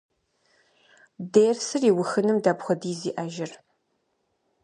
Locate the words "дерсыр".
1.31-1.83